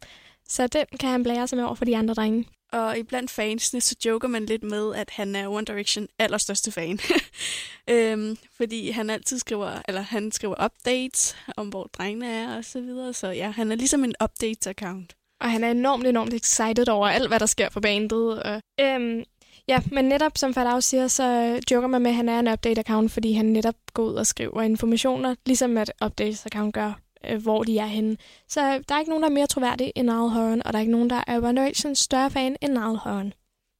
Så 0.48 0.66
det 0.66 0.84
kan 1.00 1.08
han 1.08 1.22
blære 1.22 1.48
sig 1.48 1.56
med 1.56 1.64
over 1.64 1.74
for 1.74 1.84
de 1.84 1.96
andre 1.96 2.14
drenge. 2.14 2.44
Og 2.72 2.98
iblandt 2.98 3.30
fansene, 3.30 3.80
så 3.80 3.96
joker 4.04 4.28
man 4.28 4.46
lidt 4.46 4.62
med, 4.62 4.94
at 4.94 5.10
han 5.10 5.36
er 5.36 5.48
One 5.48 5.64
Direction 5.64 6.08
allerstørste 6.18 6.72
fan. 6.72 6.98
øhm, 7.90 8.36
fordi 8.56 8.90
han 8.90 9.10
altid 9.10 9.38
skriver, 9.38 9.82
eller 9.88 10.00
han 10.00 10.32
skriver 10.32 10.64
updates 10.64 11.36
om, 11.56 11.68
hvor 11.68 11.84
drengene 11.84 12.28
er 12.28 12.56
og 12.56 12.64
så 12.64 12.80
videre. 12.80 13.12
Så 13.12 13.28
ja, 13.28 13.50
han 13.50 13.72
er 13.72 13.76
ligesom 13.76 14.04
en 14.04 14.14
updates-account. 14.22 15.36
Og 15.40 15.50
han 15.50 15.64
er 15.64 15.70
enormt, 15.70 16.06
enormt 16.06 16.34
excited 16.34 16.88
over 16.88 17.08
alt, 17.08 17.28
hvad 17.28 17.40
der 17.40 17.46
sker 17.46 17.68
på 17.68 17.80
bandet. 17.80 18.42
Og, 18.42 18.62
øhm, 18.80 19.24
ja, 19.68 19.80
men 19.92 20.04
netop 20.04 20.38
som 20.38 20.54
Fadau 20.54 20.80
siger, 20.80 21.08
så 21.08 21.60
joker 21.70 21.88
man 21.88 22.02
med, 22.02 22.10
at 22.10 22.16
han 22.16 22.28
er 22.28 22.38
en 22.38 22.48
update-account, 22.48 23.08
fordi 23.08 23.32
han 23.32 23.46
netop 23.46 23.74
går 23.94 24.02
ud 24.02 24.14
og 24.14 24.26
skriver 24.26 24.62
informationer, 24.62 25.34
ligesom 25.46 25.76
at 25.76 25.92
updates-account 26.04 26.70
gør, 26.70 27.01
øh, 27.28 27.42
hvor 27.42 27.62
de 27.62 27.78
er 27.78 27.86
henne. 27.86 28.16
Så 28.48 28.60
der 28.60 28.94
er 28.94 28.98
ikke 28.98 29.10
nogen, 29.10 29.22
der 29.22 29.28
er 29.28 29.34
mere 29.34 29.46
troværdig 29.46 29.92
end 29.96 30.06
Niall 30.06 30.28
Horan, 30.28 30.62
og 30.66 30.72
der 30.72 30.78
er 30.78 30.80
ikke 30.80 30.92
nogen, 30.92 31.10
der 31.10 31.24
er 31.26 31.38
One 31.38 31.60
Directions 31.60 31.98
større 31.98 32.30
fan 32.30 32.56
end 32.60 32.72
Niall 32.72 32.96
Horan. 32.96 33.32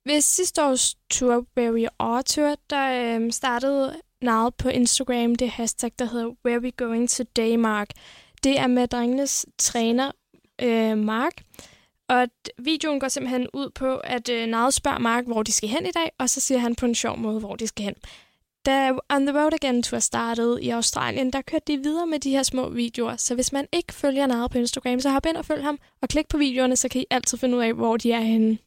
Ved 0.06 0.20
sidste 0.20 0.64
års 0.64 0.94
tour, 1.10 1.46
Where 1.56 1.72
We 1.72 1.88
Are 1.98 2.22
Tour, 2.22 2.56
der 2.70 3.16
øh, 3.16 3.32
startede 3.32 4.00
Niall 4.22 4.50
på 4.58 4.68
Instagram 4.68 5.34
det 5.34 5.50
hashtag, 5.50 5.92
der 5.98 6.04
hedder 6.04 6.30
Where 6.44 6.60
We 6.60 6.70
Going 6.70 7.10
Today, 7.10 7.54
Mark. 7.54 7.88
Det 8.44 8.58
er 8.58 8.66
med 8.66 8.88
drengenes 8.88 9.46
træner, 9.58 10.10
øh, 10.62 10.98
Mark. 10.98 11.42
Og 12.08 12.26
videoen 12.58 13.00
går 13.00 13.08
simpelthen 13.08 13.48
ud 13.52 13.70
på, 13.70 13.96
at 13.96 14.28
øh, 14.28 14.46
Niall 14.46 14.72
spørger 14.72 14.98
Mark, 14.98 15.24
hvor 15.24 15.42
de 15.42 15.52
skal 15.52 15.68
hen 15.68 15.86
i 15.86 15.90
dag, 15.90 16.10
og 16.18 16.30
så 16.30 16.40
siger 16.40 16.58
han 16.58 16.74
på 16.74 16.86
en 16.86 16.94
sjov 16.94 17.18
måde, 17.18 17.40
hvor 17.40 17.56
de 17.56 17.66
skal 17.66 17.84
hen. 17.84 17.94
Da 18.66 18.92
On 19.08 19.26
the 19.26 19.38
Road 19.40 19.52
Again 19.54 19.82
Tour 19.82 20.00
startede 20.00 20.62
i 20.62 20.70
Australien, 20.70 21.32
der 21.32 21.42
kørte 21.42 21.64
de 21.66 21.76
videre 21.76 22.06
med 22.06 22.18
de 22.20 22.30
her 22.30 22.42
små 22.42 22.68
videoer. 22.68 23.16
Så 23.16 23.34
hvis 23.34 23.52
man 23.52 23.66
ikke 23.72 23.92
følger 23.92 24.26
Niall 24.26 24.48
på 24.48 24.58
Instagram, 24.58 25.00
så 25.00 25.10
hop 25.10 25.26
ind 25.26 25.36
og 25.36 25.44
følg 25.44 25.62
ham, 25.62 25.78
og 26.02 26.08
klik 26.08 26.28
på 26.28 26.38
videoerne, 26.38 26.76
så 26.76 26.88
kan 26.88 27.00
I 27.00 27.04
altid 27.10 27.38
finde 27.38 27.56
ud 27.56 27.62
af, 27.62 27.74
hvor 27.74 27.96
de 27.96 28.12
er 28.12 28.20
henne. 28.20 28.58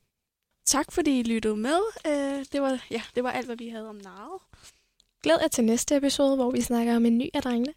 Tak 0.67 0.91
fordi 0.91 1.19
I 1.19 1.23
lyttede 1.23 1.55
med. 1.55 1.79
Øh, 2.07 2.45
det, 2.51 2.61
var, 2.61 2.79
ja, 2.91 3.01
det 3.15 3.23
var 3.23 3.31
alt, 3.31 3.45
hvad 3.45 3.55
vi 3.55 3.69
havde 3.69 3.89
om 3.89 3.95
Niall. 3.95 4.39
Glæd 5.23 5.37
jer 5.41 5.47
til 5.47 5.63
næste 5.63 5.95
episode, 5.95 6.35
hvor 6.35 6.51
vi 6.51 6.61
snakker 6.61 6.95
om 6.95 7.05
en 7.05 7.17
ny 7.17 7.29
af 7.33 7.41
drengene. 7.41 7.73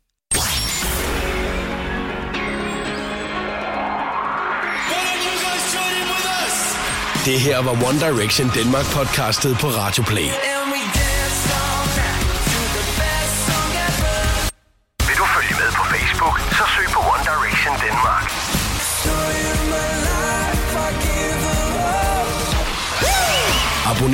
Det 7.25 7.41
her 7.41 7.63
var 7.63 7.73
One 7.89 8.01
Direction 8.01 8.49
Danmark 8.55 8.85
podcastet 8.97 9.57
på 9.61 9.67
Radio 9.67 10.05
Play. 10.05 10.58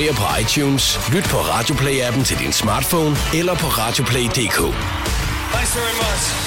Abonner 0.05 0.21
på 0.21 0.41
iTunes, 0.41 1.01
lyt 1.13 1.25
på 1.25 1.37
Radioplay-appen 1.37 2.25
til 2.25 2.39
din 2.39 2.53
smartphone 2.53 3.17
eller 3.35 3.55
på 3.55 3.67
radioplay.dk. 3.67 4.59
Thanks 5.53 5.77
very 5.77 5.95
much. 5.97 6.44